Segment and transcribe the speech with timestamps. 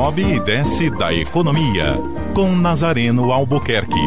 [0.00, 1.94] sobe e desce da economia.
[2.34, 4.00] Com Nazareno Albuquerque.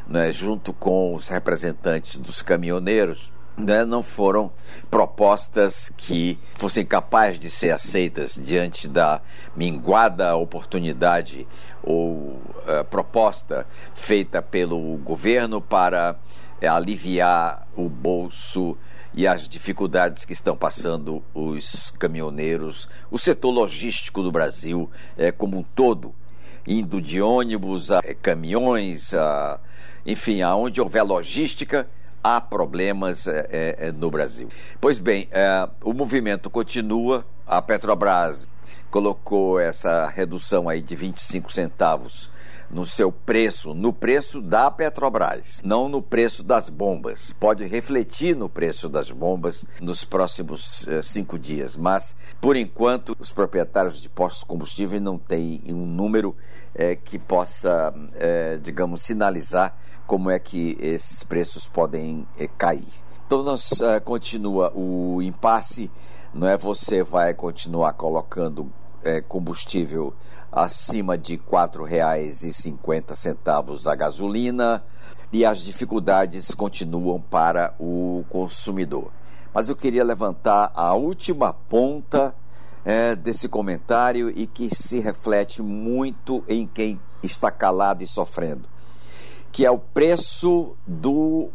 [0.05, 4.51] né, junto com os representantes dos caminhoneiros, né, não foram
[4.89, 9.21] propostas que fossem capazes de ser aceitas diante da
[9.55, 11.47] minguada oportunidade
[11.84, 16.15] ou uh, proposta feita pelo governo para
[16.62, 18.77] uh, aliviar o bolso
[19.13, 25.57] e as dificuldades que estão passando os caminhoneiros, o setor logístico do Brasil uh, como
[25.57, 26.15] um todo,
[26.68, 29.59] indo de ônibus a caminhões, a,
[30.05, 31.87] enfim, aonde houver logística
[32.24, 34.50] há problemas é, é, é, no Brasil.
[34.80, 37.26] Pois bem, é, o movimento continua.
[37.46, 38.48] A Petrobras
[38.90, 42.30] colocou essa redução aí de 25 centavos
[42.72, 47.34] no seu preço, no preço da Petrobras, não no preço das bombas.
[47.40, 53.32] Pode refletir no preço das bombas nos próximos eh, cinco dias, mas por enquanto os
[53.32, 56.36] proprietários de postos de combustível não têm um número
[56.74, 59.76] eh, que possa, eh, digamos, sinalizar
[60.08, 62.26] como é que esses preços podem
[62.58, 62.88] cair.
[63.26, 65.90] Então nós continua o impasse,
[66.34, 66.58] não é?
[66.58, 68.69] Você vai continuar colocando
[69.03, 70.13] eh, combustível
[70.52, 74.84] acima de R$ 4,50 a gasolina
[75.31, 79.09] e as dificuldades continuam para o consumidor.
[79.53, 82.36] Mas eu queria levantar a última ponta
[82.86, 88.68] eh, desse comentário e que se reflete muito em quem está calado e sofrendo
[89.52, 91.50] que é o preço do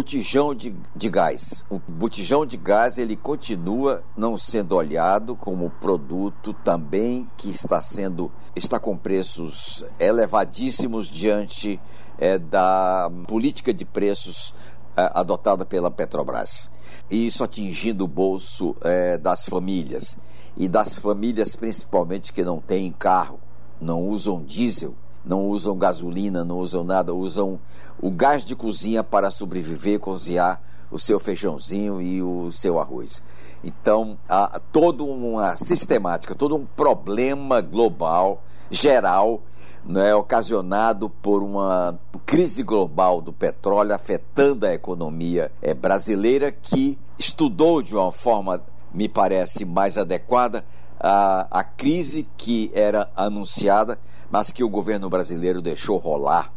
[0.00, 1.62] botijão de, de gás.
[1.68, 8.32] O botijão de gás ele continua não sendo olhado como produto também que está sendo
[8.56, 11.78] está com preços elevadíssimos diante
[12.18, 14.54] é, da política de preços
[14.96, 16.70] é, adotada pela Petrobras.
[17.10, 20.16] E isso atingindo o bolso é, das famílias
[20.56, 23.38] e das famílias principalmente que não têm carro,
[23.78, 24.94] não usam diesel
[25.24, 27.58] não usam gasolina, não usam nada, usam
[28.00, 30.60] o gás de cozinha para sobreviver, cozinhar
[30.90, 33.22] o seu feijãozinho e o seu arroz.
[33.62, 39.42] Então, há toda uma sistemática, todo um problema global, geral,
[39.84, 47.82] né, ocasionado por uma crise global do petróleo afetando a economia é, brasileira, que estudou
[47.82, 50.64] de uma forma, me parece, mais adequada
[51.00, 53.98] a, a crise que era anunciada,
[54.30, 56.52] mas que o governo brasileiro deixou rolar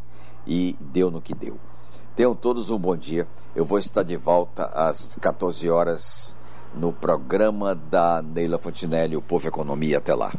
[0.45, 1.57] e deu no que deu.
[2.15, 3.27] Tenham todos um bom dia.
[3.55, 6.35] Eu vou estar de volta às 14 horas
[6.75, 9.97] no programa da Neila Fontinelli, o Povo Economia.
[9.97, 10.31] Até lá.